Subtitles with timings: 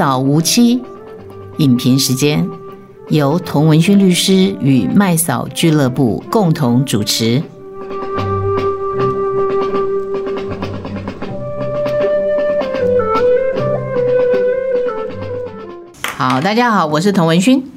[0.00, 0.80] 扫无期，
[1.58, 2.48] 影评时间
[3.10, 7.42] 由童文勋律师与麦嫂俱乐部共同主持。
[16.16, 17.70] 好，大家好，我是童文勋，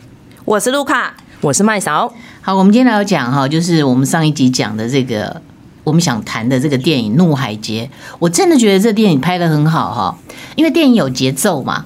[0.46, 2.14] 我是卢卡，我是麦嫂。
[2.40, 5.42] 好，我们今天来要讲哈，就是我们上一集讲的这个。
[5.84, 10.18] 我们想谈的这个电影《怒海劫》，我真的觉得这电影拍的很好哈，
[10.56, 11.84] 因为电影有节奏嘛。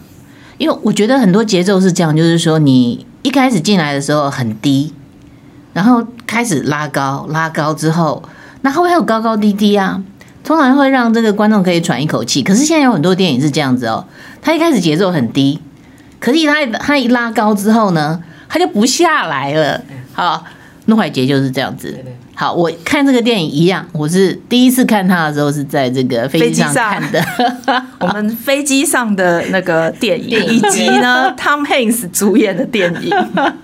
[0.58, 4.94] 因为我觉得很多节奏是这样，就是说你一开始进来的时候很低，
[5.74, 8.24] 然后开始拉高，拉高之后，
[8.62, 10.02] 那后面还有高高低低啊，
[10.44, 12.42] 通常会让这个观众可以喘一口气。
[12.42, 14.06] 可是现在有很多电影是这样子哦，
[14.42, 15.60] 它一开始节奏很低，
[16.20, 19.82] 可是它它一拉高之后呢，它就不下来了。
[20.14, 20.46] 好，
[20.86, 22.04] 《怒海劫》就是这样子。
[22.40, 27.20] 好，我看这个电影一样，我是第一次看它的时候是在这个飞机上看的。
[28.00, 33.10] 我们飞机上的那个电影，以及呢，Tom Hanks 主演的电影。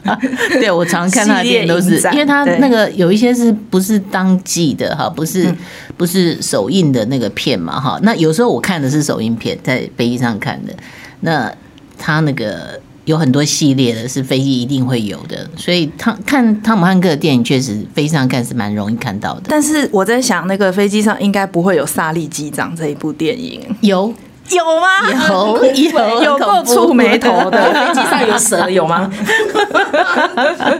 [0.59, 5.53] 对，我常看他的电影都是，因为他那个有一些是不是当季的哈，不是
[5.95, 7.99] 不是首映的那个片嘛哈。
[8.01, 10.73] 那有时候我看的是首映片，在飞机上看的。
[11.19, 11.53] 那
[11.99, 12.81] 他那个。
[13.05, 19.41] 有很多系列的是飞机一定会有的，所以汤看汤姆汉克的电影确实飞机上看是蛮容易看到的。
[19.49, 23.59] 但是我在想，那个飞机上应该不会有《萨利机长》这一部电影。
[23.81, 24.13] 有
[24.51, 24.87] 有吗？
[25.27, 29.11] 有有有够触眉头 的，飞机上有蛇有吗？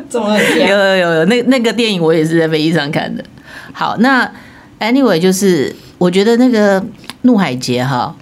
[0.10, 3.22] 有有有有，那那个电影我也是在飞机上看的。
[3.74, 4.32] 好，那
[4.80, 6.80] anyway 就是我觉得那个
[7.24, 8.16] 《怒海劫》哈，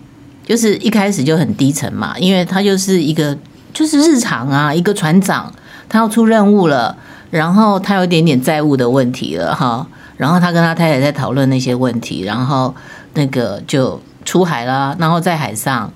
[0.44, 3.38] 就是一开始就很低沉嘛，因为它就是一个。
[3.74, 5.54] 就是日常啊，一个船长
[5.90, 6.96] 他要出任务了，
[7.30, 9.86] 然后他有一点点债务的问题了哈，
[10.18, 12.74] 然后他跟他太太在讨论那些问题，然后
[13.14, 15.92] 那个就出海了，然后在海上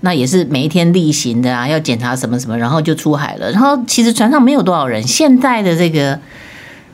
[0.00, 3.50] 那也是每一天例行的啊，要检查什么什么，然后就出海了。
[3.50, 6.18] 然后其实船上没有多少人，现在的这个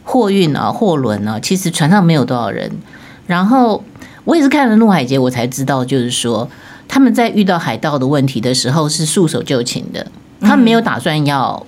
[0.05, 2.71] 货运啊、货轮啊，其实船上没有多少人。
[3.27, 3.83] 然后
[4.25, 6.49] 我也是看了《怒海劫》，我才知道，就是说
[6.89, 10.07] 他们在遇到海盗的问题的时候是束手就擒的。
[10.45, 11.67] 他没有打算要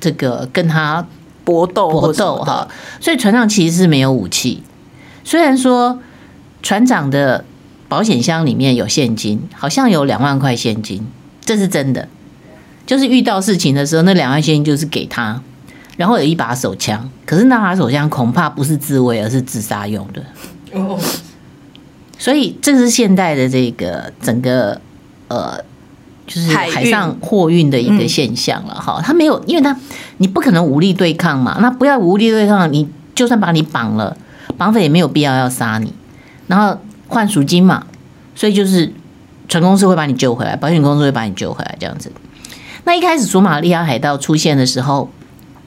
[0.00, 1.06] 这个跟他
[1.44, 2.66] 搏斗搏斗哈，
[3.00, 4.62] 所以船上其实是没有武器。
[5.22, 6.00] 虽然说
[6.62, 7.44] 船长的
[7.88, 11.06] 保险箱里面有现金，好像有两万块现金，
[11.44, 12.08] 这是真的。
[12.86, 15.40] 就是遇到事情的时候，那两万现金就是给他，
[15.96, 17.08] 然后有一把手枪。
[17.24, 20.22] 可是那把手枪恐怕不是自卫，而是自杀用的。
[20.72, 20.98] 哦，
[22.18, 24.80] 所以这是现代的这个整个
[25.28, 25.62] 呃。
[26.26, 29.76] 就是海上货运的一个现象了哈，他没有，因为他
[30.16, 34.16] 你不可能武力对抗嘛，那不要武力对抗，你就算把你绑了，
[34.56, 35.92] 绑匪也没有必要要杀你，
[36.46, 37.84] 然后换赎金嘛，
[38.34, 38.90] 所以就是
[39.48, 42.10] 船公司会把你救回来，保险公司会把你救回来这样子。
[42.84, 45.10] 那一开始索马利亚海盗出现的时候，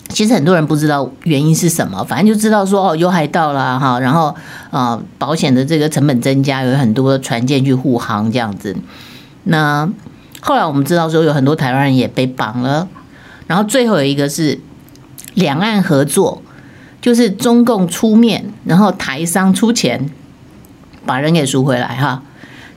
[0.10, 4.36] 其实很多人不知道原因是什么，反正就知道说哦有海盗啦哈，然后
[4.72, 8.76] 啊保险的这个成本增加，有很多船舰去护航这样子，
[9.44, 9.88] 那。
[10.40, 12.88] 后来我们知道说有很多台湾人也被绑了，
[13.48, 14.60] 然后最后有一个是
[15.34, 16.42] 两岸合作，
[17.02, 20.10] 就是中共出面，然后台商出钱
[21.06, 22.24] 把人给赎回来哈。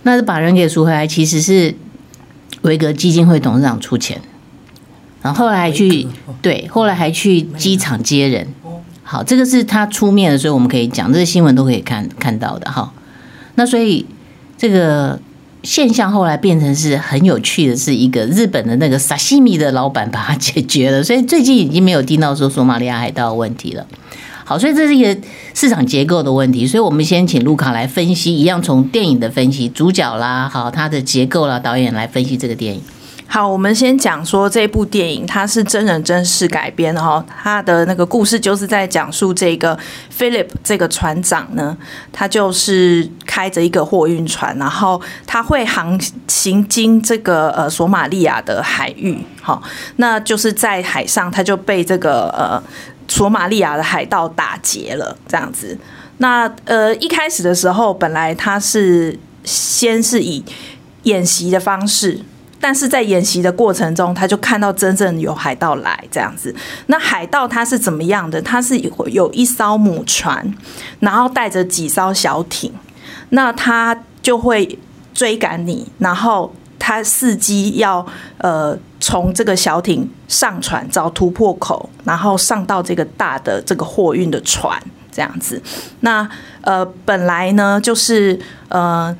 [0.02, 1.74] 那是把人给赎回来，其实是
[2.62, 4.20] 维格基金会董事长出钱，
[5.20, 6.08] 然后后来还去
[6.40, 8.48] 对，后来还去机场接人。
[9.02, 12.92] 好，这个是他出面的，所以我们可以讲这个新闻都可以看看到的哈。
[13.56, 14.06] 那所以
[14.56, 15.20] 这个。
[15.62, 23.86] 现象后来变成是很有趣的，是一个日本的那个沙西米的老板把它解决了，所以最近已经没有听到说索马利亚海盗问题了。
[24.44, 25.16] 好，所以这是一个
[25.54, 32.80] 市场结构的问题，所以我们先请卢卡来分析，一样从电影的分析主角啦，好，它的结构啦，导演来分析这个电影。
[33.32, 39.78] 好，我们先讲说这部电影它是真人真事改编的哈，它的那个故事就是在讲述这个
[40.18, 41.76] Philip 这个船长呢，
[42.12, 45.96] 他就是开着一个货运船，然后他会航
[46.26, 49.62] 行经这个呃索马利亚的海域，好，
[49.96, 52.60] 那就是在海上他就被这个呃
[53.06, 55.78] 索马利亚的海盗打劫了，这样子。
[56.18, 60.44] 那呃一开始的时候，本来他是先是以
[61.04, 62.22] 演习的方式。
[62.62, 66.54] 但是在演习的过程中，他就看到真正有海盗来这样子。
[66.88, 68.40] 那海盗他是怎么样的？
[68.42, 70.54] 他是有一艘母船，
[70.98, 72.70] 然后带着几艘小艇，
[73.30, 74.78] 那他就会
[75.14, 84.78] 追赶你，然后他伺机要呃从这个小艇上船找突破口，然后上到这个大的这个货运的船
[85.10, 85.62] 这样子。
[86.00, 86.28] 那
[86.60, 89.16] 呃本来呢就是呃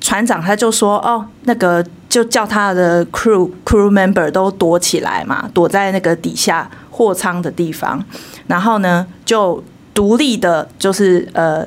[0.00, 1.84] 船长他就说哦那个。
[2.12, 8.04] 就叫他的 crew crew member 都躲起来嘛，躲在那个底下货舱的地方，
[8.46, 9.64] 然后呢就
[9.94, 11.66] 独立的，就是呃，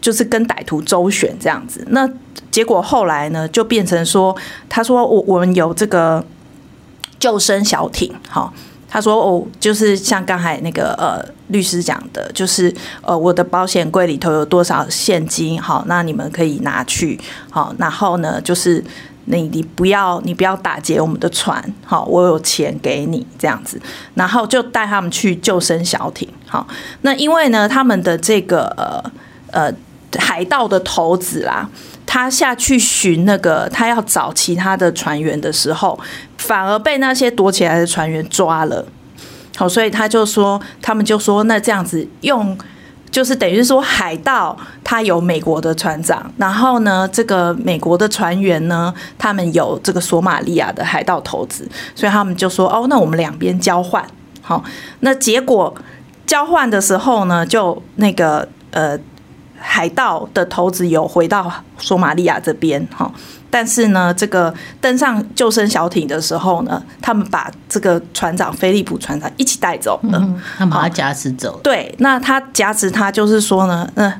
[0.00, 1.84] 就是跟歹徒周旋这样子。
[1.90, 2.08] 那
[2.50, 4.34] 结果后来呢，就变成说，
[4.70, 6.24] 他说我我们有这个
[7.18, 8.54] 救生小艇，好。
[8.88, 12.72] 他说：“哦，就是像刚才那个呃律师讲的，就是
[13.02, 17.18] 呃我的保险柜里头有多少现金，好，那你们可以拿去，
[17.50, 18.84] 好，然后呢，就是
[19.26, 23.80] 你你不要你不要打劫我们的船，好，我有钱给你这样子，
[24.14, 26.66] 然后就带他们去救生小艇，好，
[27.02, 29.02] 那因为呢，他们的这个呃
[29.52, 29.74] 呃
[30.18, 31.68] 海盗的头子啦。”
[32.06, 35.98] 他下去寻那个，他要找其他的船员的时候，
[36.36, 38.86] 反而被那些躲起来的船员抓了。
[39.56, 42.56] 好，所以他就说，他们就说，那这样子用，
[43.14, 54.04] 就是等于说，海盗他有美国的船长，然后呢，这个美国的船员呢，他们有这个索马利亚的海盗头子，所以他们就说，哦，那我们两边交换。
[54.42, 54.64] 好，
[54.98, 55.72] 那结果
[56.26, 58.98] 交换的时候呢，就那个呃。
[59.66, 63.10] 海盗的头子有回到索马利亚这边哈，
[63.50, 71.58] 但是呢，这个登上救生小艇的时候呢，他们把这个船长菲利普船长一起带走了，嗯、他把他夹持走。
[71.62, 74.12] 对，那他夹持他就是说呢，嗯，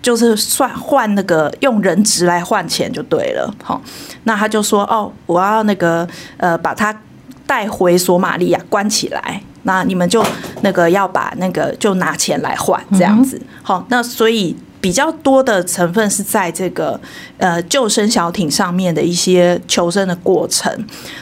[0.00, 3.80] 就是算换那个用人质来换钱就对了，好，
[4.24, 6.08] 那他就说哦，我要那个
[6.38, 6.98] 呃把他
[7.46, 10.24] 带回索马利亚关起来，那你们就
[10.62, 14.56] 那个要把那个就拿钱来换这样子，好，那所以。
[14.86, 17.00] 比较多的成分是在这个
[17.38, 20.72] 呃救生小艇上面的一些求生的过程。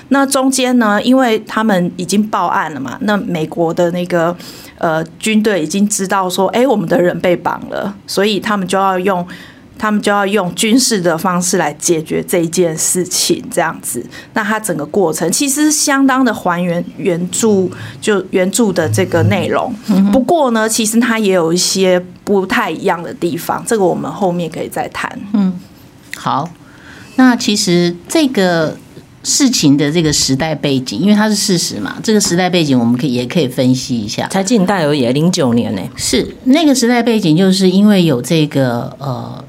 [0.08, 4.36] 那中间呢，因为他们已经报案了嘛，那美国的那个
[4.76, 9.26] 呃军队已经知道说，哎，我们的人被绑了，所以他们就要用。
[9.84, 14.02] 他们就要用军事的方式来解决这一件事情，这样子。
[14.32, 17.68] 那它整个过程其实相当的还原原著，
[18.00, 19.70] 就原著的这个内容。
[20.10, 25.20] 不过呢，其实它也有一些不太一样的地方，这个我们后面可以再谈。
[25.34, 25.60] 嗯，
[26.16, 26.48] 好。
[27.16, 28.78] 那其实这个
[29.22, 34.26] 事情的这个时代背景，因为它是事实嘛，这个时代背景我们可以也可以分析一下。
[34.28, 35.82] 才近代而已，零九年呢？
[35.94, 39.44] 是那个时代背景，就是因为有这个呃。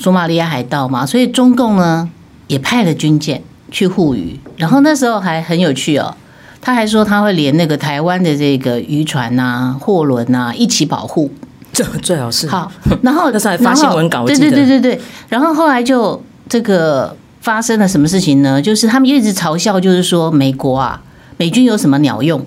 [0.00, 2.08] 索马利亚海盗嘛，所以中共呢
[2.46, 6.16] 也派了军舰去护渔，然后那时候还很有趣哦，
[6.62, 11.30] 他还说他会连那个台湾的这个渔船呐、货轮呐一起保护，
[11.70, 12.72] 这最好是好。
[13.02, 15.00] 然后 那时候还发新闻稿，对对对对对。
[15.28, 18.60] 然后后来就这个发生了什么事情呢？
[18.60, 21.02] 就是他们一直嘲笑，就是说美国啊，
[21.36, 22.44] 美军有什么鸟用？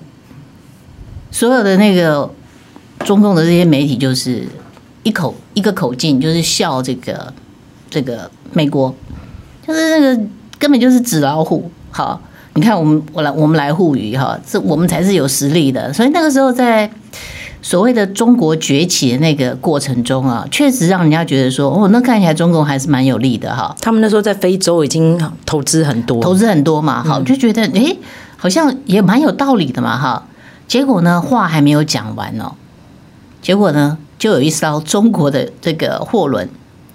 [1.30, 2.28] 所有的那个
[3.04, 4.46] 中共的这些媒体就是
[5.04, 7.32] 一口一个口径，就是笑这个。
[7.94, 8.92] 这个美国
[9.64, 10.20] 就是那个
[10.58, 11.70] 根本就是纸老虎。
[11.92, 12.20] 好，
[12.54, 15.92] 你看我们我来我们来互娱哈，这我们才是有实力的。
[15.92, 16.90] 所以那个时候在
[17.62, 23.72] 所谓的中国崛起的那个过程中啊，确实让人家觉得说哦，那看起来中共还是蛮有力的哈。
[23.80, 27.96] 他们那时候在非洲已经投资很多，投资很多嘛，好，就觉得诶，
[28.36, 30.26] 好像也蛮有道理的嘛哈。
[30.66, 32.54] 结果呢，话还没有讲完哦，
[33.40, 36.48] 结果呢，就有一艘中国的这个货轮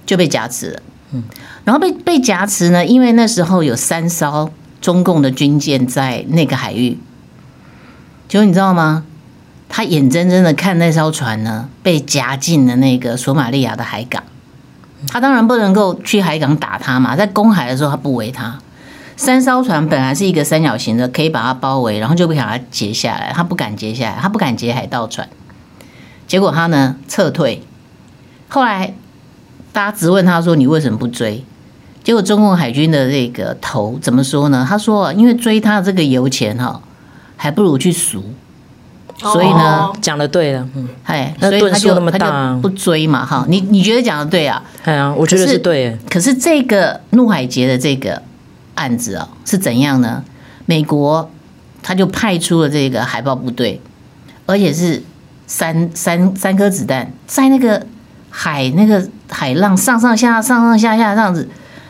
[0.05, 0.81] 就被夹持了。
[1.11, 1.23] 嗯，
[1.63, 6.99] 然后被被夹持呢，因为那时候有三艘中共的军舰在那个海域，
[8.27, 9.03] 结果你知道吗？
[9.67, 14.23] 他眼睁睁的看那艘船呢被夹进了那个索马利亚的海港，
[15.07, 18.59] 他当然不能够去海港打他嘛，在公海的时候他不围他，
[19.17, 25.27] 三艘船本来是一个三角形的，可以把它包围，然后就不想它截下来，他不敢截下来，他不敢截海盗船，
[26.27, 27.63] 结果他呢撤退，
[28.47, 28.93] 后来。
[29.71, 31.43] 大家直问他说：“你为什么不追？”
[32.03, 34.65] 结果中共海军的这个头怎么说呢？
[34.67, 36.81] 他说：“因为追他的这个油钱哈，
[37.35, 38.23] 还不如去赎。
[39.17, 43.45] 所以呢，讲的对了，嗯，哎，所以他就那么大不追嘛，哈。
[43.49, 44.63] 你你觉得讲的对啊？
[44.85, 45.95] 哎呀，我觉得是对。
[46.09, 48.21] 可是这个怒海劫的这个
[48.75, 50.23] 案子啊，是怎样呢？
[50.65, 51.29] 美国
[51.83, 53.81] 他就派出了这个海豹部队，
[54.45, 55.03] 而且是
[55.45, 57.85] 三三三颗子弹在那个。”
[58.29, 61.47] 海那个海浪上上下上上下下这样子，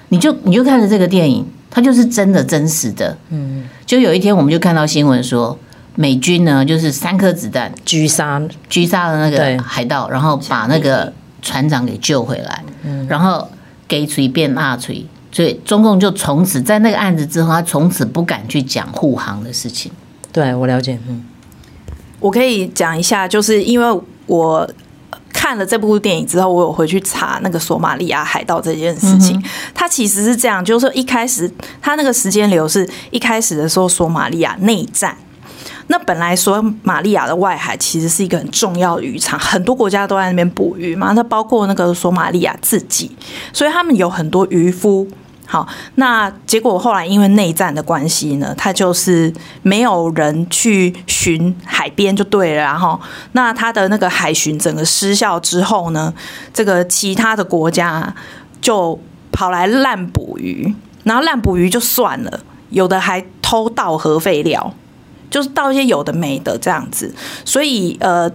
[0.09, 3.17] 你就你就看着这个电影，它就是真的真实的。
[3.29, 5.57] 嗯，就有一天我们就看到新闻说，
[5.95, 12.63] 美军呢就是三颗子弹狙杀狙杀了那个海盗，然后把那个船长给救回来。
[12.83, 13.47] 嗯，然后
[13.87, 19.91] 给锤变二锤，所以中共就从此在那个案子之后，他从此不敢去讲护航的事情。
[20.31, 20.97] 对，我了解。
[21.07, 21.25] 嗯，
[22.19, 24.69] 我可以讲一下，就是因为我。
[25.31, 29.41] 看了这部电影之后，我有回去查那个索马利亚海盗这件事情。
[29.73, 31.49] 它其实是这样，就是说一开始
[31.81, 35.15] 它那个时间流是一开始的时候，索马利亚内战。
[35.87, 41.13] 那本来索马利亚的外海其实是一个很重要的渔场，很多国家都在那边捕鱼嘛。
[41.13, 43.11] 那包括那个索马利亚自己，
[43.51, 45.07] 所以他们有很多渔夫。
[45.51, 53.01] 好，那结果后来因为内战的关系呢，他就是没有人去巡海边就对了，然后
[53.31, 56.13] 那他的那个海巡整个失效之后呢，
[56.53, 58.13] 这个其他的国家
[58.61, 58.99] 就
[59.31, 60.71] 跑来滥捕鱼，
[61.03, 62.39] 然后滥捕鱼就算了，
[62.69, 64.71] 有的还偷盗核废料，
[65.31, 67.11] 就是盗一些有的没的这样子，
[67.43, 68.31] 所以呃，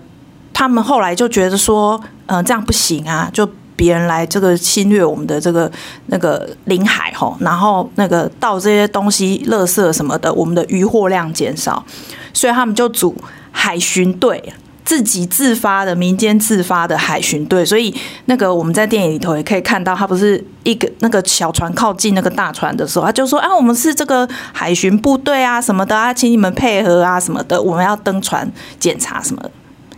[0.52, 3.49] 他们后来就觉得说，嗯、呃，这样不行啊，就。
[3.76, 5.71] 别人来这个侵略我们的这个
[6.07, 11.85] 那个领海吼，然后那个盗这些东西、垃圾什么的，我们的渔获量减少，
[12.33, 13.16] 所以他们就组
[13.50, 14.52] 海巡队，
[14.85, 17.64] 自己自发的民间自发的海巡队。
[17.64, 17.95] 所以
[18.26, 29.50] 那个我们在电影里头也可以看到，他不是一个那个小船靠近那个大船的时候，他就说：“啊，我们是这个海巡部队啊，什么的啊，请你们配合啊，什么的，我们要登船检查什么的。”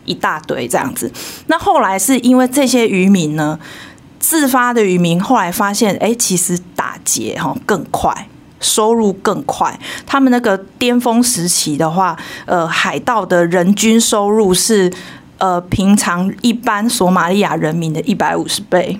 [0.06, 1.12] 一大堆这样子，
[1.48, 3.58] 那后来是因为这些渔民呢，
[4.18, 8.28] 自发的渔民后来发现，哎，其实打劫哈更快，
[8.60, 9.78] 收入更快。
[10.06, 14.92] 他们那个巅峰时期的话，呃，海盗的人均收入是
[15.38, 18.98] 呃平常一般索马利亚人民的一百五十倍。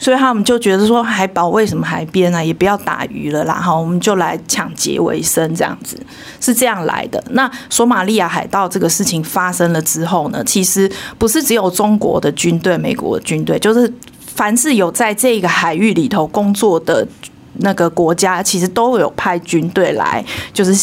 [0.00, 6.00] 所以他们就觉得说，海保卫什么海边啊，也不要打鱼了啦，然后我们就来抢劫为生，这样子
[6.40, 7.22] 是这样来的。
[7.32, 13.92] 那索马利亚海盗这个事情发生了之后呢，其实不是只有中国的军队、美国的军队，就是
[14.34, 17.06] 凡是有在这个海域里头工作的
[17.58, 20.74] 那个国家，其实都有派军队来，就是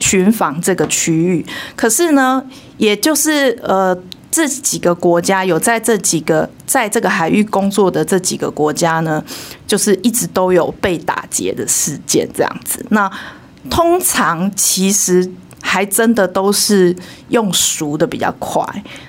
[0.00, 1.46] 巡防这个区域。
[1.76, 2.44] 可是呢，
[2.76, 3.96] 也就是呃。
[4.32, 9.22] 这几个国家有在这几个在这个海域工作的这几个国家呢，
[9.66, 12.84] 就是一直都有被打劫的事件这样子。
[12.88, 13.10] 那
[13.68, 16.96] 通常其实还真的都是
[17.28, 18.64] 用熟的比较快。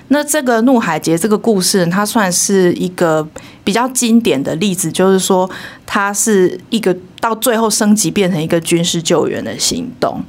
[0.08, 3.26] 那这个怒海劫这个故事，它算是一个
[3.64, 5.50] 比较经典的例子，就是说
[5.86, 10.22] 它是一个到最后升级变成一个军事救援的行动。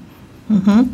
[0.47, 0.89] 嗯哼。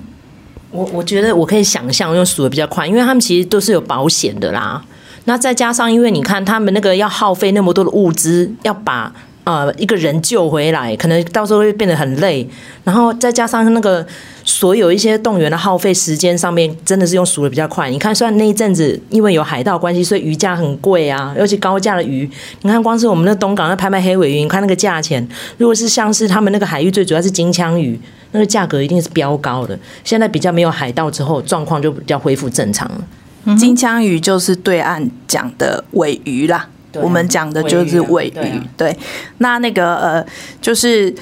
[0.72, 4.82] 我我觉得我可以想象用数的比较快，因为他们其实都是有保险的啦。
[5.25, 9.13] 那再加上，因为你看他们那个要耗费那么多的物资，要把
[9.44, 12.48] 呃一个人救回来，可能到时候会变得很累。
[12.84, 14.06] 然后再加上那个
[14.44, 17.90] 所有一些动员的耗费时间上面，真的是用数的比较快。
[17.90, 22.30] 你看，虽然那一阵子因为有海盗关系，所以鱼价很贵啊，尤其高价的鱼。
[22.62, 28.00] 你看，光是我们那东港那拍卖黑尾鱼，你看那个价钱，如果是像是他们那个海域，最主要是金枪鱼。
[28.34, 29.78] 那个价格一定是飙高的。
[30.06, 33.04] 现在比较没有海盗之后，状况就比较恢复正常了。
[33.44, 38.32] 嗯、金枪鱼就是对岸讲的尾鱼啦，啊、我们讲的就是尾鱼。
[38.32, 38.98] 对，啊、对，
[39.38, 40.26] 那那个呃，
[40.62, 41.14] 就是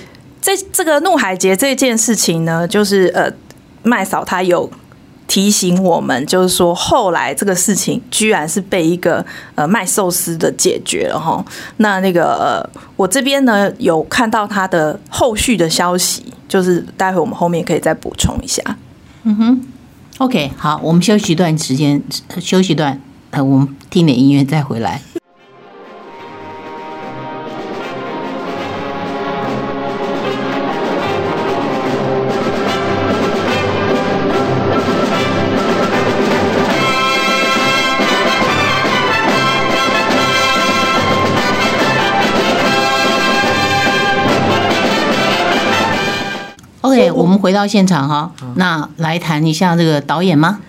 [0.42, 3.32] 这这个怒海劫这件事情呢，就是呃，
[3.84, 4.70] 麦嫂她有。
[5.30, 9.24] 提醒我们，就是说，后来这个事情居然是被一个
[9.54, 11.46] 呃卖寿司的解决了哈。
[11.78, 18.64] 那那个呃，我这边呢有看到他的后续的消息，就是待会我们后面可以再补充一下。
[19.22, 19.62] 嗯哼
[20.18, 22.02] ，OK，好，我们休息一段时间，
[22.40, 23.00] 休息一段，
[23.30, 25.00] 呃，我们听点音乐再回来。
[46.90, 50.60] OK，我们回到现场哈，那来谈一下这个导演吗？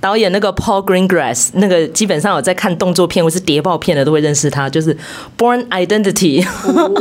[0.00, 4.96] 导演那个 Paul Greengrass，那个基本上有在看动作片或是谍报片的都会认识他，就是
[5.36, 6.44] Bourne Identity，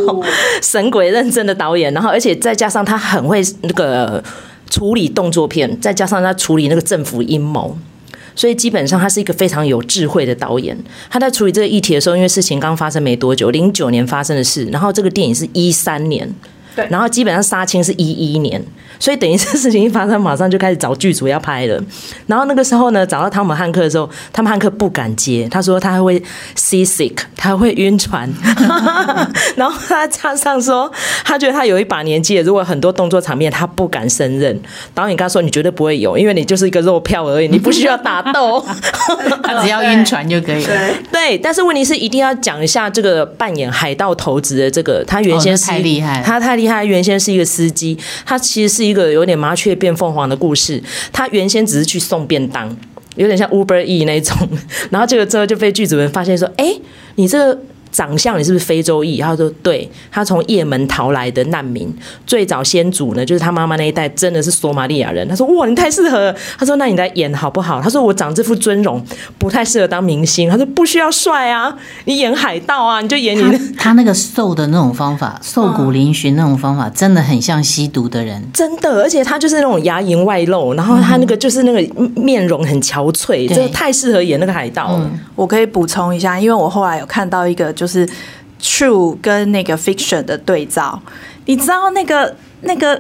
[0.62, 1.92] 神鬼认证的导演。
[1.94, 4.24] 然后而且再加上他很会那个
[4.70, 7.76] 处理动作片，再加上他处理那个政府阴谋，
[8.36, 10.78] 所以基本上他是一个非常有智慧的导演。
[11.10, 16.32] 他在处理这个议题的时候，因为事情刚发生没多久，零九年发生的事，然后这个电影是一三年。
[16.78, 18.64] 对然后基本上杀青是一一年，
[19.00, 21.84] 所以等于这事情一发生，马上就开始找剧组要拍了。
[22.28, 26.22] 然后那个时候呢，找到汤姆汉克的时候，汤姆汉克不敢接，他说他还会
[26.56, 28.32] seasick，他会晕船。
[29.58, 30.92] 然后他加上说，
[31.26, 34.60] 他觉得他有一把年纪了，如果很多动作场面他不敢胜任。
[34.94, 38.64] 导演跟他说：“你绝对不会有，因为你就是一个肉票而已，你不需要打斗，
[39.44, 40.76] 他只要晕船就可以了。”
[41.12, 46.67] 对，但是问题是一定要讲一下这个扮演海盗头子的这个，他原先是、哦、太厉害，他太厉害。
[46.68, 50.82] 他原先是一个司机，他其实是一个有点麻雀变凤凰的故事。
[51.12, 52.76] 他原先只是去送便当，
[53.16, 54.36] 有点像 Uber E 那种。
[54.92, 56.74] 然后这个之后就被剧组人发现说：“哎，
[57.16, 59.20] 你这个。”长相你是不是非洲裔？
[59.20, 61.94] 他说对，他从也门逃来的难民，
[62.26, 65.28] 最早先祖呢，就是他妈妈那一代真的是索马利亚人。
[65.28, 66.36] 他说哇，你太适合了。
[66.58, 67.82] 他说那你来演好不好？
[67.82, 69.04] 他说我长这副尊容
[69.38, 70.50] 不太适合当明星。
[70.50, 71.76] 他说不需要帅啊，
[72.06, 73.42] 你演海盗啊，你就演你
[73.76, 73.88] 他。
[73.88, 78.44] 他那个瘦的那种方法，瘦骨嶙峋那种方法，真的很像吸毒的人。
[78.54, 85.10] 真的，而且他就是那种牙龈外露，然后他那个就是那个面容很憔悴，真的、太适合演那个海盗了。
[85.36, 88.10] 我可以补充一下，因为我后来有看到一个就是。
[88.60, 91.00] true 跟那个 fiction 的对照，
[91.46, 93.00] 你知道那个那个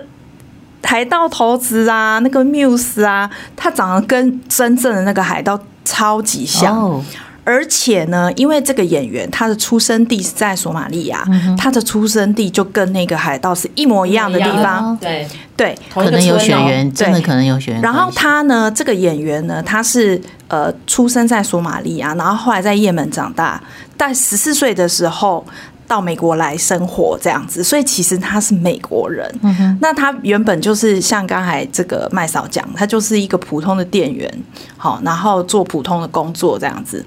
[0.83, 7.03] 海盗头子啊，那个 Muse 啊，他长得跟真正的那个海盗超级像。
[7.47, 14.97] 而且呢，因为这个演员他的出生地是在索马利亚，嗯，他的出生地就跟那个海盗是一模一样的地方。
[14.97, 15.25] 对
[15.55, 17.81] 对，可能有血缘，真的可能有血缘。
[17.81, 23.63] 然后他呢，这个演员呢，他是呃出生在索马利亚，然后后来在也门长大，
[23.97, 25.45] 在十四岁的时候。
[25.89, 29.25] 到美国来生活这样子，所以其实他是美国人。
[29.41, 34.29] 嗯、那他原本就是像刚才这个麦嫂讲，他就是一个普通的店员，
[34.75, 37.05] 好，然后做普通的工作这样子。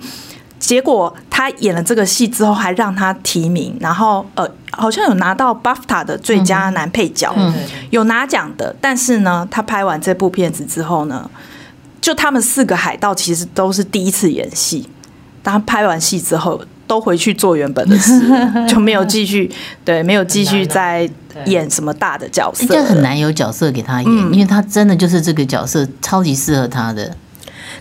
[0.60, 7.52] 结果他演了这个戏之后，还让他提名，然后呃，好像有拿到 BAFTA 的最佳男配角，嗯、
[7.90, 8.76] 有拿奖的。
[8.80, 11.28] 但是呢，他拍完这部片子之后呢，
[12.00, 14.88] 就他们四个海盗其实都是第一次演戏。
[15.42, 16.62] 当他拍完戏之后。
[16.90, 18.20] 都回去做原本的事，
[18.66, 19.48] 就没有继续
[19.84, 21.08] 对，没有继续再
[21.46, 27.14] 演什么大的角色，这很难有角色给他演，嗯，因为他真的就是这个角色超级适合他的。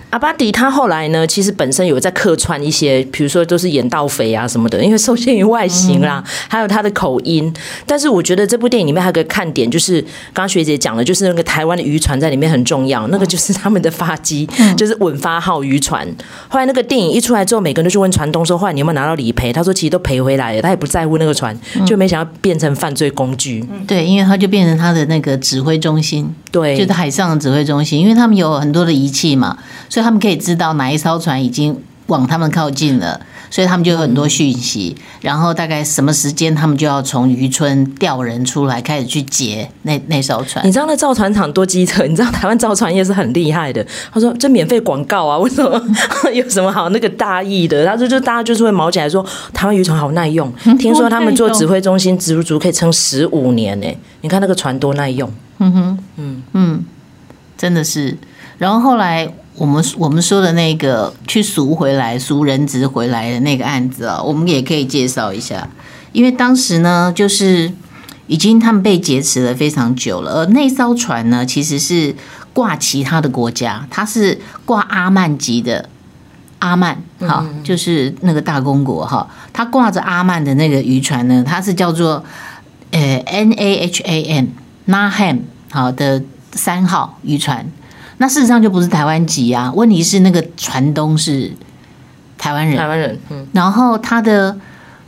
[0.10, 7.54] 阿巴迪他后来呢，其实本身有在客串一些，比如说都是演盗匪啊什么的，因为受限于外形啦，嗯，还有他的口音。
[7.86, 10.02] 但是我觉得这部电影里面还有个看点，就是
[10.34, 16.08] 刚刚学姐讲的，就是那个台湾的渔船在里面很重要，那个就是他们的发机，嗯，就是稳发号渔船。
[16.48, 19.54] 后来那个电影一出来之后，每个人都去问船东说，后来你有没有拿到理赔？
[19.54, 21.56] 他说其实都赔回来了，他也不在乎那个船，
[21.86, 23.64] 就没想到变成犯罪工具。
[23.72, 29.56] 嗯，对，因为他就变成他的那个指挥中心，对，就是海上的指挥中心，因为他们有很多的仪器嘛。
[29.88, 34.96] 所以他们可以知道哪一艘船已经往他们靠近了，所以他们就有很多讯息。
[35.22, 40.66] 然后大概什么时间，他们就要从渔村调人出来，开始去劫那那艘船。
[40.66, 42.06] 你知道那造船厂多机车？
[42.08, 43.86] 你知道台湾造船业是很厉害的。
[44.12, 45.80] 他说：“这免费广告啊，为什么
[46.34, 50.52] 有什么好那个大意的？”他说：“就大家就是会毛起来说，台湾渔船好耐用。
[50.80, 53.88] 听说他们做指挥中心，足足可以撑十五年呢。
[54.22, 56.86] 你看那个船多耐用。”嗯哼，嗯嗯，
[57.58, 58.18] 真的是。
[58.58, 59.32] 然后后来。
[59.60, 65.68] 我们我们说的那个去赎回来赎人质回来的那个案子啊，我们也可以介绍一下，
[66.14, 67.70] 因为当时呢，就是
[68.28, 72.16] 已经他们被劫持了非常久了，而那艘船呢，其实是
[72.54, 75.90] 挂其他的国家，它是挂阿曼籍的
[76.60, 82.24] 阿曼，哈，就是那个大公国哈，它挂着阿曼的那个渔船呢，它是叫做
[82.92, 84.46] 呃 N A H A M
[84.88, 87.70] Naham 好的三号渔船。
[88.22, 91.52] 那事实上就不是台湾籍啊，问题是那个船东是
[92.38, 94.58] 台湾人，台湾人，嗯，然后他的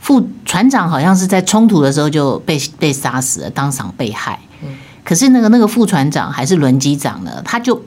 [0.00, 4.38] 副船长好像是在冲突的时候就被被杀死了，当场被害。
[5.04, 7.82] 可是那个那个副船长还是轮机长呢，他就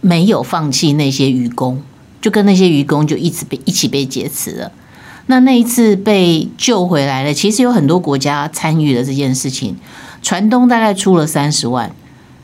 [0.00, 1.80] 没有放弃那些渔工，
[2.20, 4.72] 就跟那些渔工就一直被一起被劫持了。
[5.26, 9.76] 那那一次被救回来了，其实有很多国家参与了这件事情，
[10.20, 11.90] 船东大概出了三十万。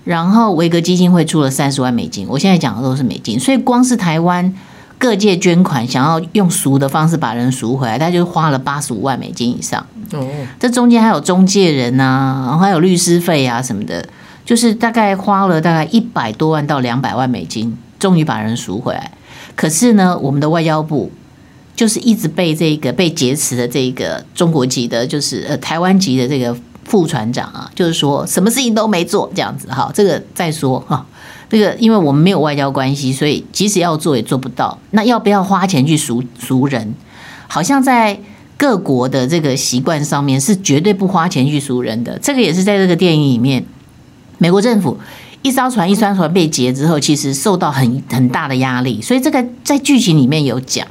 [0.04, 4.52] 然后维格基金会出了三十万美金，我现在讲的都是美金，所以光是台湾
[4.98, 9.86] 各界捐款，想要用赎的方式把人赎回来，他就花了八十五万美金以上。
[10.12, 10.26] 哦，
[10.58, 14.04] 这中间还有中介人啊，然后还有律师费啊什么的，
[14.44, 19.12] 就是大概花了大概一百多万到两百万美金，终于把人赎回来。
[19.54, 21.12] 可是呢，我们的外交部
[21.76, 26.56] 就是一直被这个被劫持的这个中国籍的，就是呃台湾籍的这个。
[26.90, 31.06] 副船长啊，就是说什么事情都没做这样子哈，这个再说哈，
[31.48, 34.76] 这个因为我们没有外交关系，所以即使要做也做不到。
[34.90, 36.92] 那要不要花钱去赎赎人？
[37.46, 38.18] 好像在
[38.56, 42.18] 各国的这个习惯上面是绝对不花钱去赎人的。
[42.18, 43.64] 这个也是在这个电影里面，
[44.38, 44.98] 美国政府
[45.42, 50.84] 一艘船一艘船被劫之后，其实受到很很大的压力，所以这个在剧情里面有讲，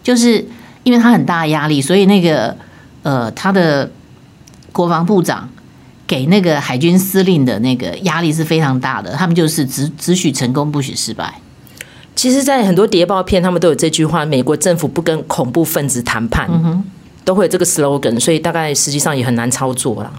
[0.00, 0.46] 就是
[0.84, 2.56] 因为他很大的压力，所以那个
[3.02, 3.90] 呃他的。
[4.74, 5.48] 国防部长
[6.04, 11.32] 给那个海军司令的那个压力是非常大的，他们就是只只许成功，不许失败。
[12.16, 16.48] 其实，在很多谍报片，他们都有这句话：美国政府不跟恐怖分子谈判，
[17.24, 20.12] 都会有这个 slogan，所以大概实际上也很难操作了，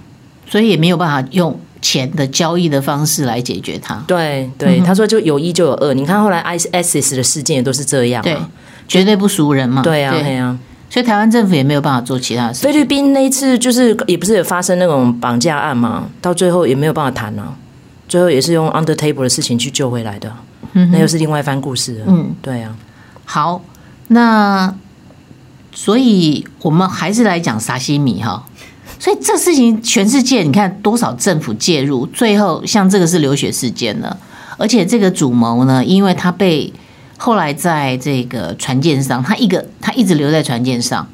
[0.48, 3.96] 所以也没有办法用钱的交易的方式来解决它。
[4.08, 5.94] 对对，他说就有一就有二。
[5.94, 8.38] 你看后来 ISIS 的事件也都是这样，对，
[8.88, 9.82] 绝对不熟人嘛。
[9.82, 10.58] 对啊，对啊。
[10.90, 12.64] 所以台湾政府也没有办法做其他事。
[12.64, 17.54] 菲律宾那一次就是也不是有发生那种绑架案嘛，到最后也没有办法谈啊，
[18.08, 20.32] 最后也是用 under table 的事情去救回来的。
[20.74, 22.06] 嗯，那又是另外一番故事了。
[22.08, 22.76] 嗯，对啊。
[23.26, 23.62] 好，
[24.08, 24.74] 那
[25.74, 28.46] 所以我们还是来讲沙西米哈。
[28.98, 34.18] 所以这事情全世界你看多少政府介入，最后像这个是流血事件了，
[34.58, 36.72] 而且这个主谋呢，因为他被。
[37.18, 41.08] 后来在这个船舰上，他一个他一直留在船舰上，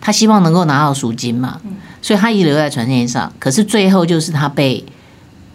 [0.00, 1.60] 他希望能够拿到赎金嘛，
[2.02, 3.32] 所以他一直留在船舰上。
[3.38, 4.84] 可是最后就是他被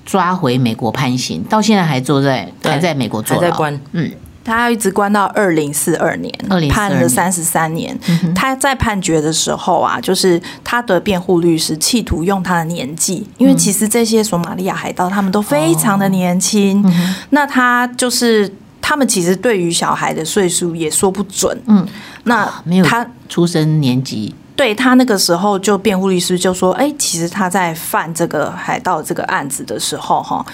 [0.05, 3.77] 抓回美国判刑，到现在还坐在还在美国坐牢，关。
[3.91, 4.09] 嗯，
[4.45, 6.33] 他要一直关到二零四二年，
[6.69, 7.97] 判了三十三年。
[8.33, 16.83] 他在判决的时候啊，就是他的辩护律师企图用他的年纪，因为其实这些索马利亚海盗他们都非常的年轻，
[17.31, 18.49] 那他就是。
[18.83, 21.87] 他们其实对于小孩的岁数也说不准，嗯，
[22.25, 30.45] 那他没有他出生年纪，对他那个时候就辩护律师就说，哎，其实他在犯这个海盗这个案子的时候，哈，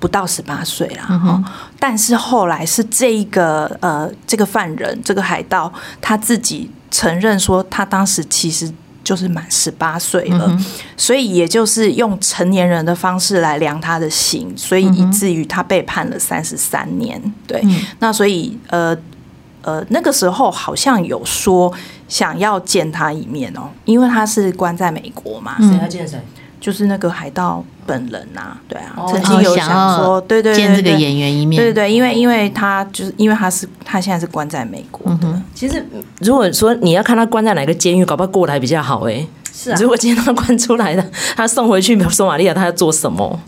[0.00, 1.44] 不到十八岁啦，哈、嗯，
[1.78, 8.72] 但是后来是这一个呃这个犯人这个海盗他自己承认说，他当时其实。
[9.06, 10.64] 就是满十八岁了，嗯，
[10.96, 17.22] 所以也就是用成年人的方式来量他的刑，所以以至于他被判了三十三年。
[17.46, 18.96] 对，嗯，那所以呃
[19.62, 21.72] 呃那个时候好像有说
[22.08, 25.54] 想要见他一面哦，因为他是关在美国嘛。
[25.60, 26.20] 谁要见谁？
[26.60, 35.42] 就是那个海盗本人呐，对啊，曾经有想说，对对见这个演员一面，对对，因为因为他就是因为他是他现在是关在美国的。
[35.54, 35.84] 其实
[36.20, 39.26] 如果说你要看他关在哪个监狱，搞不好过来比较好哎。
[39.52, 43.40] 是啊，如果今天他关出来了，他送回去索马利亚，他要做什么？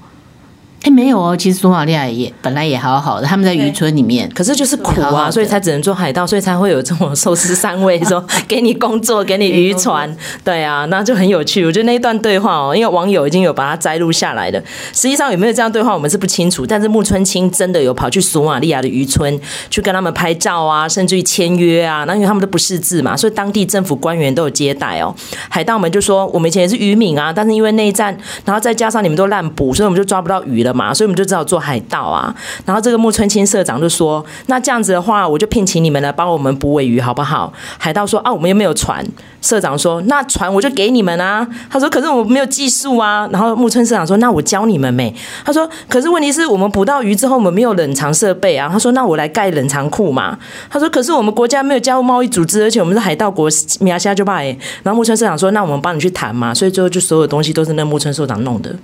[0.82, 11.66] 哎，没有哦，其实索马利亚也本来也好好的，他们在渔村里面，可是就是苦啊好好，所以才只能做海盗，所以才会有这种寿司三位说给你工作，给你渔船，对啊，那就很有趣。
[11.66, 14.62] 我觉得那一段对话哦，因为网友已经有把它摘录下来的，
[14.92, 16.64] 实际上有没有这样对话，我们是不清楚。
[16.64, 19.38] 但是木村清真的有跑去索马利亚的渔村
[19.68, 25.12] 去跟他们拍照啊，甚至于签约啊，那因为他们都不识字嘛，所以当地政府官员都有接待哦。
[25.48, 30.67] 海盗们就说，我们以前也是渔民啊，但是因为内战，然后再加上你们都滥捕，所以我们就抓不到鱼了。
[30.72, 32.35] 嘛，所以我们就只好做海盗啊。
[32.64, 39.04] 然后这个木村清社长就说：“那这样子的话，我就聘请你们来帮我们捕尾鱼，好不好？”海盗说：“啊，我们又没有船。”
[39.40, 50.37] 社长说：“那船我就给你们啊。”他说：“可是我没有技术啊。”然后木村社长说：“那我教你们没？”他说：“可是问题是我们捕到鱼之后，我们没有冷藏设备啊。”他说：“那我来盖冷藏库嘛。”
[50.68, 53.48] 他说：“可是我们国家没有加入贸易组织，而且我们是海盗国，
[53.81, 54.42] 米亚虾就怕。”
[54.83, 58.74] 然后木村社长说：“那我们帮你去谈嘛。”所以最后就所有东西都是那木村社长弄的。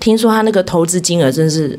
[0.00, 1.78] 听说他那个投资金额真是。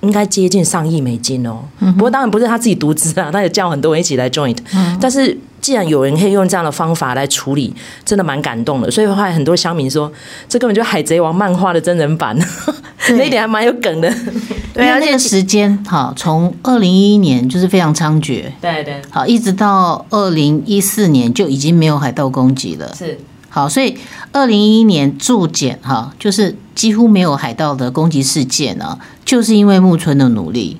[0.00, 4.56] 应该接近上亿美金哦，不过当然不是他自己独资啊，他也叫很多人一起来 join。
[5.00, 8.88] 但是既然有人可以用这样的方法来处理，真的蛮感动的。
[8.88, 10.08] 所以后来很多乡民说，
[10.48, 12.38] 这根本就《海贼王》漫画的真人版，
[13.10, 14.08] 那一点还蛮有梗的。
[14.72, 22.94] 对，而且时间哈，从二零一一年就是非常猖獗，对对，好，一直到二零一四年就已经没有海盗攻击了。
[22.96, 23.18] 是。
[23.58, 23.98] 好，所以
[24.30, 30.78] 二零一一年注检哈，就是几乎没有海盗的攻击事件呢，就是因为木村的努力。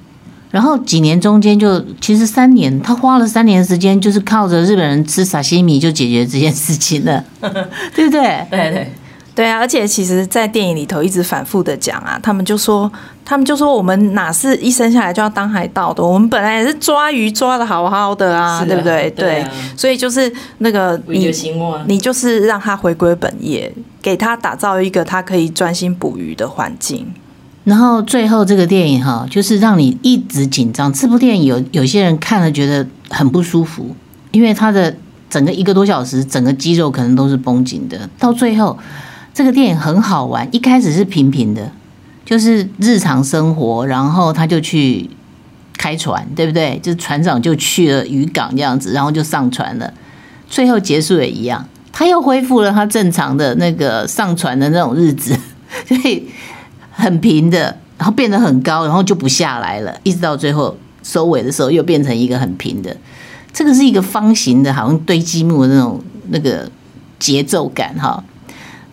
[0.53, 7.25] 然后几年中间就其实三年，他花了三年时间，就是靠着日本人吃沙西米就解决这件事情了，
[7.97, 8.47] 对不对？
[8.49, 8.93] 对对。
[9.39, 12.91] 对啊，而且其实，在电影里头一直反复的讲啊，他们就说，
[13.25, 16.03] 他们就说，我们哪是一生下来就要当海盗的？
[16.03, 19.09] 我们本来也是抓鱼抓的好好的啊，对不对？
[19.13, 19.47] 对，
[19.77, 21.31] 所以就是那个你，
[21.87, 23.73] 你就是让他回归本业，
[24.03, 27.07] 给他打造一个他可以专心捕鱼的环境。
[27.63, 30.93] 然后最后这个电影哈，就是让你一直紧张。
[30.93, 33.95] 这部电影有有些人看了觉得很不舒服，
[34.33, 34.97] 因为他的
[35.31, 38.77] 整个一个多小时，整个肌肉可能都是绷紧的，到最后。
[39.39, 41.71] 这个电影很好玩，一开始是平平的，
[42.25, 45.09] 就是日常生活，然后他就去
[45.77, 46.77] 开船，对不对？
[46.83, 49.95] 就是船长就去了渔港这样子，然后就上船了。
[50.49, 55.39] 最后结束也一样，他又恢复了他正常的那个上船的那种日子，
[55.87, 56.29] 所以
[56.91, 62.97] 很平的，然后变得很高，然后就不下来了，一直到最后收尾的时候又变成一个很平的。
[63.53, 66.69] 这个是一个方形的，好像堆积木的那种那个
[67.21, 68.25] 节奏感，哈。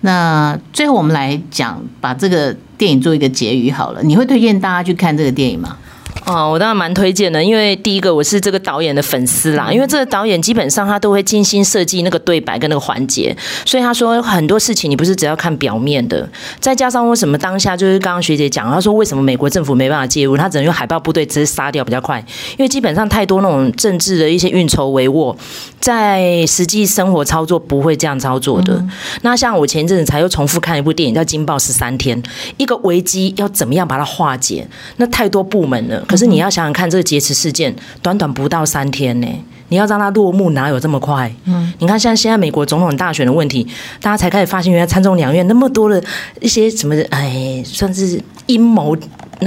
[0.02, 4.04] 那最后我们来讲，把这个电影做一个结语好了。
[4.04, 5.78] 你会推荐大家去看这个电影吗？
[6.26, 16.28] 哦，我当然蛮推荐的，因为第一个我是这个导演的粉丝啦，因为这个导演基本上他都会精心设计那个对白跟那个环节，所以他说很多事情你不是只要看表面的，
[16.60, 22.20] 再加上为什么当下就是刚刚学姐讲，他说为什么美国政府没办法介入，他只能用海豹部队直接杀掉比较快，
[22.58, 25.36] 因为基本上太多那种政治的一些运筹帷幄，
[25.80, 28.74] 在实际生活操作不会这样操作的。
[28.74, 32.20] 嗯、那像我前一阵子才又重复看一部电影叫《惊爆十三天》，
[32.58, 36.04] 一个危机要怎么样把它化解，那太多部门了。
[36.16, 39.28] 可是你要想想看，这个劫持事件短短不到三天呢，
[39.68, 41.30] 你要让它落幕，哪有这么快？
[41.44, 43.68] 嗯，你看像现在美国总统大选的问题，
[44.02, 46.02] 大家才开始发现，原来参众两院那么多的
[46.40, 48.96] 一些什么，哎，算是阴谋，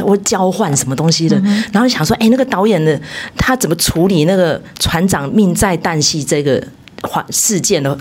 [0.05, 1.41] 我交换什么东西的。
[1.73, 3.01] 然后想说，哎，那个导演的
[3.35, 6.63] 他怎么处理那个船长命在旦夕这个
[7.31, 7.97] 事件的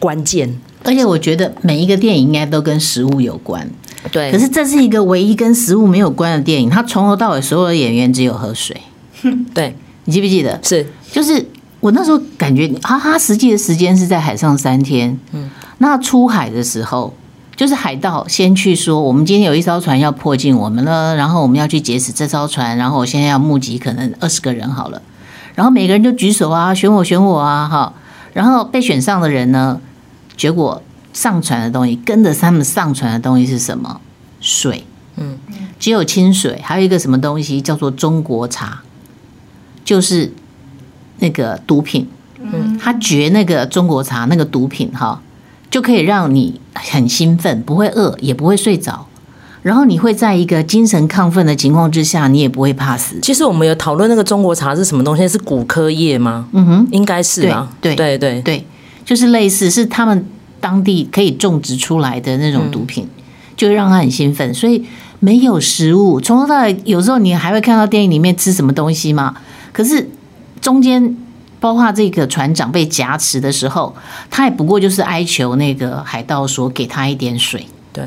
[0.00, 0.52] 关键？
[0.82, 3.64] 而且我觉得每一个电影应该都跟食物有关。
[4.10, 8.76] 对，可是这是一个唯一跟食物没有关的电影，它从头到尾所有的演员只有喝水。
[9.54, 10.58] 对，你记不记得？
[10.62, 11.46] 是，就是
[11.78, 15.16] 我那时候感觉，哈哈，实际的时间是在海上三天。
[15.32, 17.14] 嗯，那出海的时候，
[17.54, 25.00] 就是海盗先去说，我们今天有一艘船要迫近我们了，然后我们要去劫持这艘船，然后我现在要募集可能二十个人好了，
[25.54, 27.92] 然后每个人就举手啊，选我，选我啊，哈，
[28.32, 29.80] 然后被选上的人呢，
[30.36, 30.82] 结果。
[31.12, 34.00] 上传的东西跟着他们上传的东西是什么？
[34.40, 34.84] 水，
[35.16, 35.38] 嗯，
[35.78, 38.82] 只有清水，还有一个什么东西叫做中国茶，
[39.84, 40.32] 就是
[41.18, 42.08] 那个毒品。
[42.40, 45.22] 嗯，他绝那个中国茶那个毒品哈，
[45.70, 49.06] 就可以让你很兴奋，不会饿，也不会睡着，
[49.62, 53.20] 然后你会在一个精神亢奋的情况之下，你也不会怕死。
[53.22, 56.48] 其实我们有讨论那个中国茶是什么东西，是骨科叶吗？
[56.50, 58.66] 嗯哼，应该是吧，对对对对，
[59.04, 60.26] 就是类似是他们。
[60.62, 63.08] 当地可以种植出来的那种毒品，
[63.56, 64.54] 就会让他很兴奋。
[64.54, 64.84] 所以
[65.18, 69.34] 没有食物，从头到尾，有时候你还会看到电影里面吃什么东西吗？
[69.72, 70.08] 可是
[70.60, 71.16] 中间，
[71.58, 73.94] 包括这个船长被挟持的时候，
[74.30, 77.66] 他也不过就是哀求那个海盗说给他一点水。
[77.92, 78.04] 对，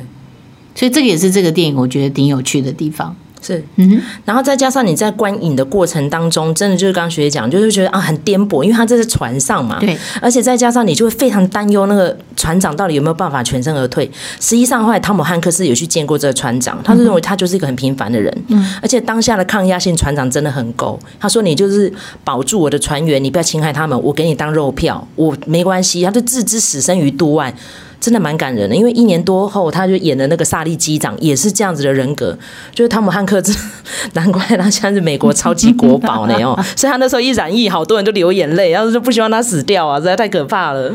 [0.73, 3.13] 所以这个也是这个电影我觉得挺有趣的地方。
[3.45, 14.10] 是，嗯，然后再加上你在观影的过程当中，真的就是刚刚学姐讲，就是觉得啊很颠簸，因为他这是船上嘛，对，而且再加上你就会非常担忧那个船长到底有没有办法全身而退。
[14.39, 20.99] 实际上后来汤姆汉克斯有去见过这个船长，他是认为他就是一个很平凡的人，嗯，而且当下的抗压性船长真的很够。
[21.19, 27.53] 他说你就是保住我的船员，你不要侵害他们，我给你当肉票，我没关系，他就置之死生于度外。
[27.99, 32.38] 真的蛮感人的，因为一年多后，他就演的那个萨利机长也是这样子的人格，
[32.73, 33.58] 就是汤姆汉克斯，
[34.13, 40.93] 难怪他现在是美国超级国宝呢哦，所以他那时候一染疫，好多人就流眼泪，然后就不希望他死掉啊，实在太可怕了。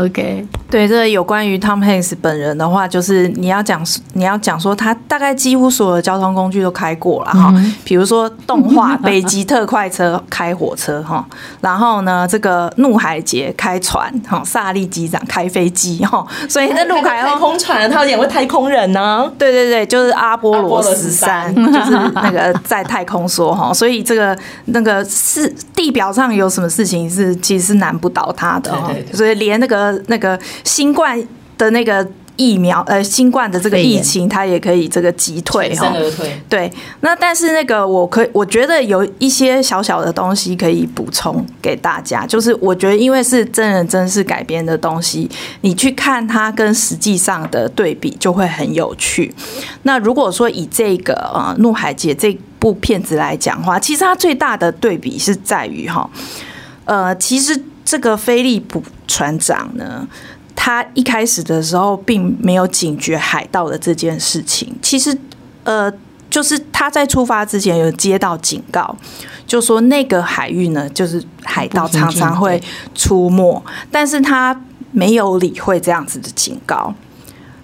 [0.00, 3.84] OK，对，这个有关于 Tom Hanks 本人的话，就是你要讲，
[4.14, 7.52] 你要讲说他大概几乎所有的交通工具都开过了哈，
[7.84, 11.22] 比如说动画《北极特快车》开火车哈，
[11.60, 28.72] 然后呢，这个《怒海劫》开船哈，萨利机长开飞机哈，所以那陆海 太空船，他有演过太空人呢、啊，对对对，就是阿波罗十三，就是那个在太空说哈，所以这个那个是地表上有什么事情是其实是难不倒他的，
[29.12, 29.89] 所以连那个。
[29.90, 31.22] 呃，那个新冠
[31.58, 35.92] 的那个疫苗，呃，新冠的这个疫情，它也可以这个击退哈。
[36.48, 45.28] 对，那但是那个，我可以，我觉得有一些小小的东西可以补充给大家，就是我觉得因为是真人真事改编的东西，
[45.60, 49.34] 你去看它跟实际上的对比就会很有趣。
[49.82, 56.08] 那如果说以这个呃《怒海劫》这部片子来讲的话，其实它最大的对比是在于哈，
[56.86, 57.64] 呃，其实。
[57.90, 60.06] 这个菲利普船长呢，
[60.54, 64.72] 他一开始的时候并没有警觉海盗的这件事情。
[64.80, 65.18] 其实，
[65.64, 65.92] 呃，
[66.30, 68.96] 就是他在出发之前有接到警告，
[69.44, 72.62] 就说那个海域呢，就是海盗常常会
[72.94, 74.56] 出没，但是他
[74.92, 76.94] 没有理会这样子的警告。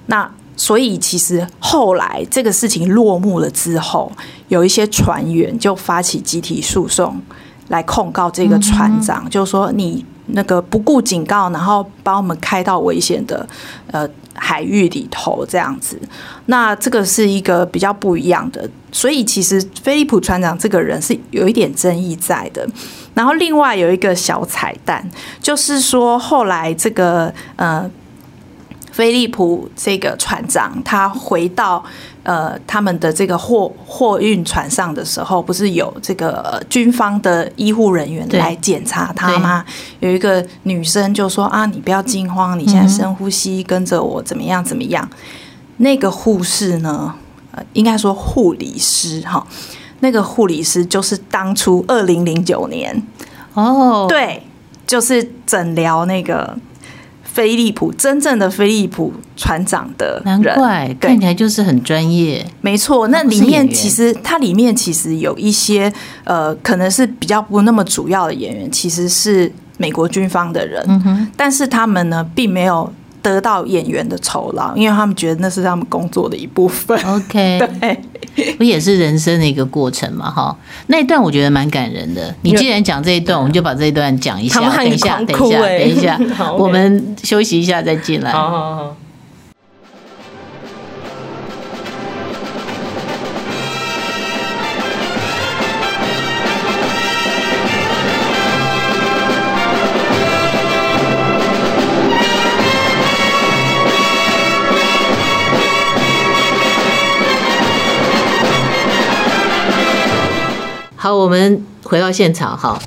[0.06, 4.10] 那所以，其实后来这个事情落幕了之后，
[4.48, 7.22] 有一些船员就发起集体诉讼
[7.68, 10.04] 来控告这个船长，嗯、就说你。
[10.28, 13.46] 那个不顾警告，然后把我们开到危险的
[13.90, 16.00] 呃海域里头，这样子，
[16.46, 18.68] 那这个是一个比较不一样的。
[18.92, 22.66] 所以其实菲利普船长这个人是有一点争议在的。
[23.14, 25.08] 然后另外有一个小彩蛋，
[25.40, 27.90] 就是说后来这个呃
[28.96, 31.85] 菲利普这个船长他回到。
[32.22, 39.64] 呃，他们的这个货货运船上的时候，不是有这个军方的医护人员来检查他吗？
[40.00, 44.64] 有一个女生就说：“啊，你不要惊慌，你现在深呼吸，跟着我，怎么样？
[44.64, 45.09] 怎么样？”
[45.78, 47.14] 那个护士呢？
[47.52, 49.46] 呃，应该说护理师哈，
[50.00, 53.00] 那个护理师就是当初二零零九年
[53.54, 54.42] 哦，对，
[54.85, 56.59] 就是诊疗那个
[57.37, 62.42] 菲利普真正的菲利普船长的人，难怪对看起来就是很专业。
[62.62, 65.92] 没错，那里面其实它里面其实有一些
[66.25, 72.90] 呃，可能是比较不那么主要的演员，其实是美国军方的人，嗯哼，但是他们呢并没有。
[73.30, 76.98] 得到演员的酬劳，因为他们觉得那是他们工作的一部分。
[77.04, 80.30] OK， 对，不也是人生的一个过程嘛？
[80.30, 82.34] 哈，那一段我觉得蛮感人的。
[82.42, 84.60] 你既然讲这一段，我们就把这一段讲一下。
[84.60, 88.30] 等一下，等一下，等一下，我们休息一下再进来。
[88.32, 88.96] 好好好。
[111.18, 112.81] 我们回到现场哈。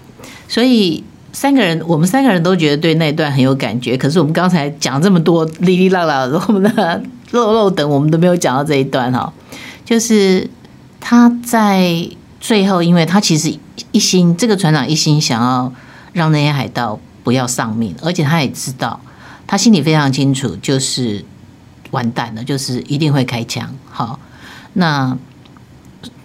[0.48, 3.96] 所以三个人，我们三个人都觉得对那段很有感觉。
[3.96, 9.32] 可是我们刚才讲这么多哩哩啦啦，我们的漏漏等，我们都没有讲到这一段哈。
[9.86, 10.50] 就是
[11.00, 12.08] 他在
[12.40, 13.56] 最后，因为他其实
[13.92, 15.72] 一心，这个船长一心想要
[16.14, 19.00] 让那些海盗不要丧命，而且他也知道，
[19.46, 21.24] 他心里非常清楚，就是
[21.92, 23.76] 完蛋了，就是一定会开枪。
[23.90, 24.20] 好，
[24.74, 25.16] 那。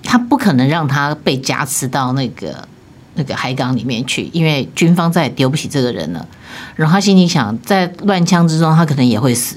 [0.05, 2.69] 他不可能让他被加持到那个
[3.15, 6.27] 那个海港里面去，因为军方再也丢不起这个人了。
[6.77, 9.57] 然后他心里想，在乱枪之中，他可能也会死。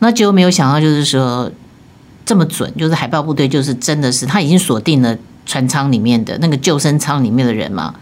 [0.00, 1.50] 那结果没有想到，就是说
[2.24, 7.94] 这么准，就是海豹部队就是真的是他已经锁定了船舱里面的那个救生舱里面的人嘛，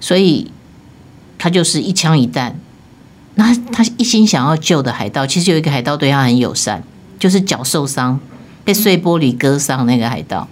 [0.00, 0.50] 所以
[1.38, 2.56] 他就是一枪一弹。
[3.36, 6.82] 那他一心想要救的海盗，其实有一个海盗对他很友善，
[7.18, 8.20] 就是脚受伤
[8.64, 10.46] 被碎玻璃割伤那个海盗。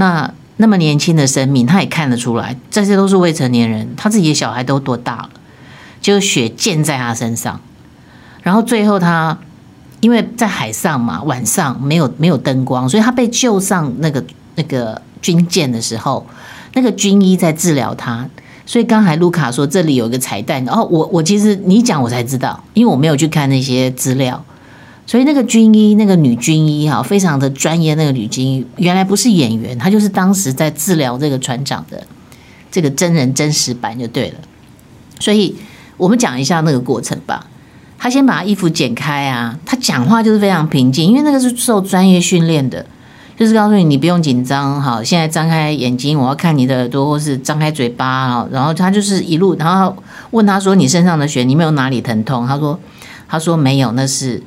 [0.00, 5.30] 那那么年轻的生命，他也看得出来，这些都是未成年人，他自己的小孩都多大了？
[6.00, 7.60] 就血溅在他身上，
[8.42, 9.36] 然后最后他
[9.98, 16.24] 因为在海上嘛，晚上没有没有灯光，所以他被救上那个那个军舰的时候，
[16.74, 18.28] 那个军医在治疗他。
[18.64, 24.44] 所以刚才卢卡说这里有一个彩蛋，然后我我其实你讲我才知道，因为我没有去看那些资料。
[25.08, 27.94] 所以那个军医，那个女军医哈，非常的专业。
[27.94, 32.06] 那个女军医原来不是演员，她就是当时在治疗这个船长的
[32.70, 34.34] 这个真人真实版就对了。
[35.18, 35.56] 所以
[35.96, 37.46] 我们讲一下那个过程吧。
[37.96, 42.84] 他先把衣服剪开啊，他讲话就是非常平静，因为那个是受专业训练的，
[43.38, 45.02] 就是告诉你你不用紧张哈。
[45.02, 49.96] 现在张开眼睛，我要看你的耳朵，或是张开嘴巴哈，然后他就是一路，然后
[50.32, 52.78] 问他说：“你身上的血，你没有哪里疼痛？”他说
[53.26, 54.42] ：“他说没有，那是。”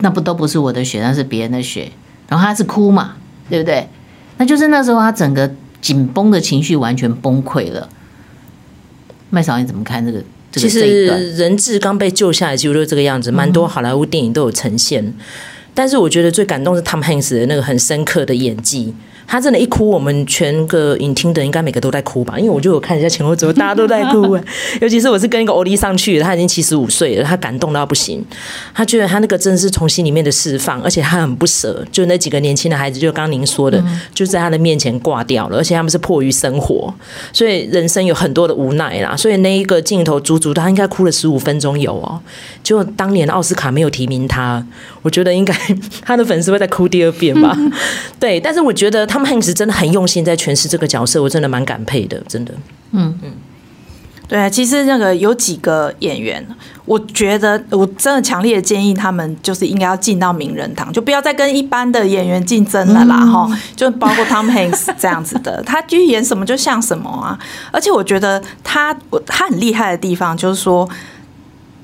[0.00, 1.90] 那不都不是我的血，那是别人的血。
[2.28, 3.16] 然后他是哭嘛，
[3.48, 3.88] 对不对？
[4.36, 7.88] 那就是那时候他整个紧绷的情绪完全崩溃了。
[9.30, 10.22] 麦嫂，你怎么看这个？
[10.50, 13.30] 这个、其实人质刚被救下来，就是这个样子。
[13.30, 15.14] 蛮多好莱坞电影都有呈现，嗯、
[15.74, 18.94] 但是我觉得最感动是 Tom Hanks 的那个很深刻的演技。
[19.30, 22.38] 他真的，一哭，我们全个影厅的应该每个都在哭吧？
[22.38, 24.38] 因为我就有看一下前后左右，大家都在哭。
[24.80, 28.24] 尤其是我是跟一个欧弟上去的，他已经七十五岁了，他感动到不行。
[28.74, 31.84] 他觉得他那个真的是从心里面的释放，而且他很不舍。
[31.92, 36.94] 就那几个年轻的孩子，就刚刚您说的，就在他的面前挂掉了，而且他们是迫于生活，
[37.30, 39.14] 所以人生有很多的无奈啦。
[39.14, 42.18] 所以那一个镜头，足足他应该哭了十五分钟有哦。
[42.62, 44.64] 就当年奥斯卡没有提名他，
[45.02, 45.54] 我觉得应该
[46.00, 47.54] 他的粉丝会再哭第二遍吧。
[48.18, 49.17] 对，但是我觉得他。
[49.24, 52.54] 他们是真的很用心在诠释这个角色，我真的蛮感佩的，真的。
[52.92, 53.32] 嗯嗯，
[54.26, 56.46] 对啊，其实那个有几个演员，
[56.84, 67.38] 我觉得我真的强烈的建议他们就是应该要进到名人堂，就不要再跟一般的演员竞争了啦，哈、嗯，就包括 Tom Hanks 这样子的，他去演什么就像什么啊。
[67.72, 70.88] 而且我觉得他他很厉害的地方就是说，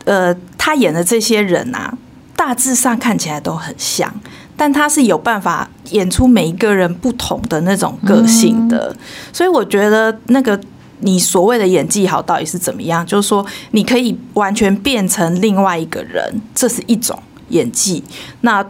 [0.05, 1.97] 呃，他演的这些人啊，
[2.37, 4.13] 大致上看起来都很像。
[4.57, 8.95] 但他是有办法演出每一个人不同的那种个性的，
[9.33, 10.59] 所以我觉得那个
[11.01, 13.05] 你所谓的演技好到底是怎么样？
[13.05, 18.03] 就是说你可以完全变成另外一个人，这是一种演技。
[18.43, 18.65] 那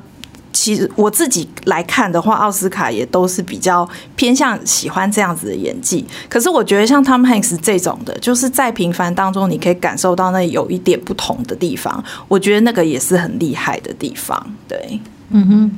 [0.53, 6.05] 其实我自己来看的话，奥斯卡也都是比较偏向喜欢这样子的演技。
[6.29, 14.55] 可是我觉得像 Tom Hanks 这种的，就是在平凡当中你可以感受到那有一点不同的地方，我觉得那个也是很厉害的地方。
[14.67, 15.01] 对。
[15.31, 15.71] 嗯哼，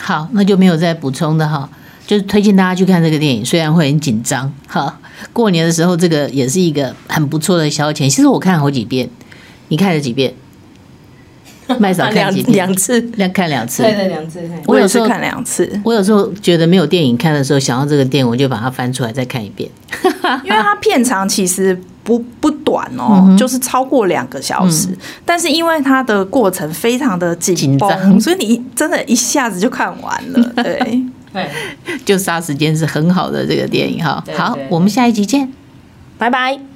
[0.00, 1.68] 好，那就没有再补充的哈，
[2.06, 4.98] 就是推荐大家去看这个电影，虽然会很紧张哈。
[5.32, 8.08] 过年的时候，这个也是一个很不错的消遣。
[8.08, 9.08] 其实我看好几遍，
[9.68, 10.32] 你看了几遍？
[11.78, 14.40] 麦嫂看几两次，两看两次，对对两次。
[14.66, 19.68] 我有时候看两次，我有时候觉得没有电影看的时候，想到这个电影，我就把它翻出来再看一遍。
[20.44, 30.52] 因为它片长其实不不短哦，嗯、就是超过两个小时，嗯、但是因为它的过程非常的紧张，所以你真的一下子就看完了。
[30.62, 31.02] 对
[31.32, 31.48] 对，
[32.04, 34.22] 就杀时间是很好的这个电影哈。
[34.36, 35.52] 好，我们下一集见，
[36.16, 36.75] 拜拜。